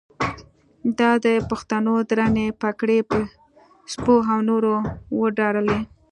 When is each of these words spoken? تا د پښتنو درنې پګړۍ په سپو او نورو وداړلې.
تا 0.97 1.09
د 1.25 1.27
پښتنو 1.49 1.93
درنې 2.09 2.45
پګړۍ 2.61 2.99
په 3.09 3.17
سپو 3.91 4.15
او 4.33 4.39
نورو 4.49 4.73
وداړلې. 5.21 5.79